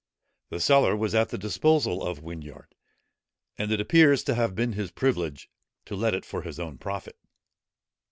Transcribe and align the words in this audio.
The 0.49 0.59
cellar 0.59 0.97
was 0.97 1.13
at 1.13 1.29
the 1.29 1.37
disposal 1.37 2.01
of 2.01 2.23
Whinyard: 2.23 2.73
and 3.59 3.71
it 3.71 3.79
appears 3.79 4.23
to 4.23 4.33
have 4.33 4.55
been 4.55 4.73
his 4.73 4.89
privilege 4.89 5.47
to 5.85 5.95
let 5.95 6.15
it 6.15 6.25
for 6.25 6.41
his 6.41 6.59
own 6.59 6.79
profit. 6.79 7.19